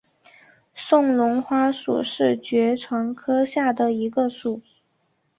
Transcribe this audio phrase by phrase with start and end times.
[0.73, 4.63] 安龙花属是爵床科下的一个属。